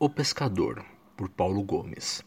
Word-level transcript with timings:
O 0.00 0.08
Pescador, 0.08 0.84
por 1.16 1.28
Paulo 1.28 1.60
Gomes. 1.60 2.22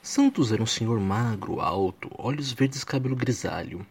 Santos 0.00 0.52
era 0.52 0.62
um 0.62 0.66
senhor 0.66 1.00
magro, 1.00 1.60
alto, 1.60 2.08
olhos 2.16 2.52
verdes, 2.52 2.84
cabelo 2.84 3.16
grisalho. 3.16 3.84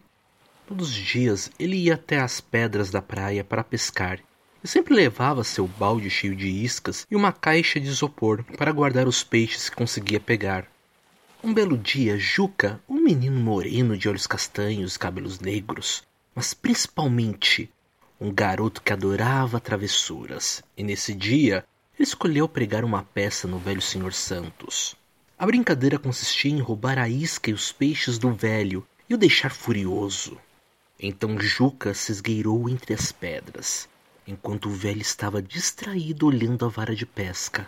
Todos 0.66 0.88
os 0.88 0.96
dias 0.96 1.52
ele 1.60 1.76
ia 1.76 1.96
até 1.96 2.22
as 2.22 2.40
pedras 2.40 2.90
da 2.90 3.02
praia 3.02 3.44
para 3.44 3.66
pescar 3.66 4.18
e 4.64 4.68
sempre 4.70 4.94
levava 4.94 5.44
seu 5.44 5.68
balde 5.68 6.10
cheio 6.10 6.34
de 6.34 6.48
iscas 6.48 7.06
e 7.12 7.18
uma 7.18 7.34
caixa 7.34 7.82
de 7.82 7.90
isopor 7.90 8.46
para 8.58 8.72
guardar 8.72 9.10
os 9.10 9.26
peixes 9.26 9.68
que 9.68 9.76
conseguia 9.76 10.22
pegar. 10.22 10.66
Um 11.44 11.54
belo 11.54 11.78
dia, 11.78 12.18
Juca, 12.18 12.82
um 12.88 13.02
menino 13.02 13.42
moreno 13.42 13.98
de 13.98 14.08
olhos 14.08 14.26
castanhos, 14.26 14.96
cabelos 14.96 15.42
negros, 15.42 16.02
mas 16.34 16.54
principalmente 16.54 17.70
um 18.22 18.34
garoto 18.34 18.82
que 18.82 18.94
adorava 18.94 19.60
travessuras, 19.60 20.64
e 20.78 20.84
nesse 20.84 21.14
dia 21.14 21.66
escolheu 22.00 22.48
pregar 22.48 22.84
uma 22.84 23.04
peça 23.04 23.48
no 23.48 23.60
velho 23.60 23.82
senhor 23.82 24.14
Santos. 24.14 24.96
A 25.38 25.46
brincadeira 25.46 26.00
consistia 26.00 26.52
em 26.52 26.60
roubar 26.60 26.98
a 26.98 27.10
isca 27.10 27.50
e 27.50 27.54
os 27.54 27.72
peixes 27.72 28.18
do 28.18 28.34
velho 28.34 28.86
e 29.10 29.14
o 29.14 29.18
deixar 29.18 29.52
furioso. 29.52 30.38
Então 31.00 31.40
Juca 31.40 31.94
se 31.94 32.12
esgueirou 32.12 32.70
entre 32.70 32.94
as 32.94 33.12
pedras, 33.12 33.90
enquanto 34.26 34.68
o 34.68 34.74
velho 34.74 35.02
estava 35.02 35.42
distraído 35.42 36.28
olhando 36.28 36.66
a 36.66 36.70
vara 36.70 36.96
de 36.96 37.06
pesca. 37.06 37.68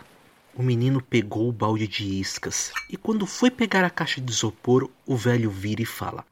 O 0.54 0.62
menino 0.62 1.02
pegou 1.02 1.48
o 1.48 1.52
balde 1.52 1.86
de 1.86 2.04
iscas 2.18 2.72
e, 2.88 2.96
quando 2.96 3.26
foi 3.26 3.50
pegar 3.50 3.84
a 3.84 3.90
caixa 3.90 4.22
de 4.22 4.32
isopor, 4.32 4.88
o 5.04 5.14
velho 5.14 5.50
vira 5.50 5.82
e 5.82 5.86
fala: 5.86 6.24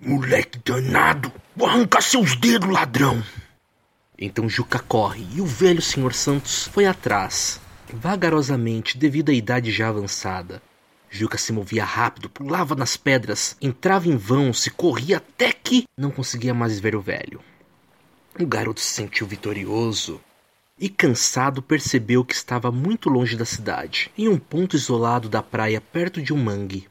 Moleque 0.00 0.58
danado, 0.64 1.30
vou 1.54 1.68
arrancar 1.68 2.00
seus 2.00 2.34
dedos, 2.36 2.70
ladrão! 2.70 3.22
Então 4.18 4.48
Juca 4.48 4.78
corre 4.78 5.26
e 5.34 5.40
o 5.40 5.46
velho 5.46 5.82
senhor 5.82 6.14
Santos 6.14 6.66
foi 6.68 6.86
atrás, 6.86 7.60
vagarosamente 7.92 8.96
devido 8.96 9.30
à 9.30 9.34
idade 9.34 9.70
já 9.70 9.88
avançada. 9.88 10.62
Juca 11.10 11.38
se 11.38 11.52
movia 11.52 11.84
rápido, 11.84 12.28
pulava 12.28 12.74
nas 12.74 12.96
pedras, 12.96 13.56
entrava 13.60 14.08
em 14.08 14.16
vão, 14.16 14.52
se 14.52 14.70
corria 14.70 15.18
até 15.18 15.52
que 15.52 15.84
não 15.96 16.10
conseguia 16.10 16.52
mais 16.52 16.80
ver 16.80 16.96
o 16.96 17.00
velho. 17.00 17.40
O 18.38 18.46
garoto 18.46 18.80
se 18.80 18.88
sentiu 18.88 19.26
vitorioso 19.26 20.20
e, 20.78 20.88
cansado, 20.88 21.62
percebeu 21.62 22.24
que 22.24 22.34
estava 22.34 22.70
muito 22.70 23.08
longe 23.08 23.36
da 23.36 23.46
cidade, 23.46 24.10
em 24.16 24.28
um 24.28 24.38
ponto 24.38 24.76
isolado 24.76 25.28
da 25.28 25.42
praia 25.42 25.80
perto 25.80 26.20
de 26.20 26.34
um 26.34 26.36
mangue. 26.36 26.86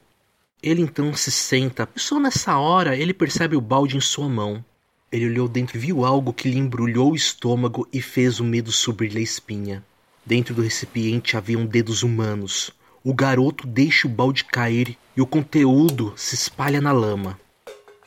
Ele 0.62 0.82
então 0.82 1.14
se 1.14 1.30
senta 1.30 1.88
e 1.94 2.00
só 2.00 2.18
nessa 2.18 2.56
hora 2.58 2.96
ele 2.96 3.14
percebe 3.14 3.54
o 3.54 3.60
balde 3.60 3.96
em 3.96 4.00
sua 4.00 4.28
mão. 4.28 4.64
Ele 5.10 5.26
olhou 5.26 5.48
dentro 5.48 5.76
e 5.76 5.80
viu 5.80 6.04
algo 6.04 6.32
que 6.32 6.50
lhe 6.50 6.58
embrulhou 6.58 7.12
o 7.12 7.16
estômago 7.16 7.86
e 7.92 8.02
fez 8.02 8.40
o 8.40 8.44
medo 8.44 8.72
subir-lhe 8.72 9.18
a 9.18 9.22
espinha. 9.22 9.84
Dentro 10.24 10.52
do 10.52 10.62
recipiente 10.62 11.36
haviam 11.36 11.64
dedos 11.64 12.02
humanos. 12.02 12.72
O 13.04 13.14
garoto 13.14 13.64
deixa 13.66 14.08
o 14.08 14.10
balde 14.10 14.44
cair 14.44 14.98
e 15.16 15.20
o 15.20 15.26
conteúdo 15.26 16.12
se 16.16 16.34
espalha 16.34 16.80
na 16.80 16.90
lama. 16.90 17.38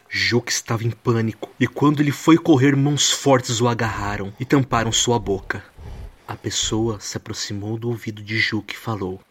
Juca 0.10 0.52
estava 0.52 0.84
em 0.84 0.90
pânico 0.90 1.50
e 1.58 1.68
quando 1.68 2.02
ele 2.02 2.12
foi 2.12 2.38
correr, 2.38 2.76
mãos 2.76 3.12
fortes 3.12 3.62
o 3.62 3.68
agarraram 3.70 4.34
e 4.38 4.44
tamparam 4.44 4.92
sua 4.92 5.18
boca. 5.18 5.64
A 6.28 6.36
pessoa 6.36 7.00
se 7.00 7.16
aproximou 7.16 7.78
do 7.78 7.88
ouvido 7.88 8.22
de 8.22 8.38
Juca 8.38 8.74
e 8.74 8.78
falou: 8.78 9.22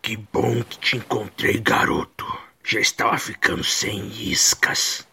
Que 0.00 0.16
bom 0.16 0.62
que 0.62 0.78
te 0.78 0.96
encontrei, 0.98 1.58
garoto. 1.58 2.24
Já 2.62 2.78
estava 2.78 3.18
ficando 3.18 3.64
sem 3.64 4.06
iscas. 4.22 5.07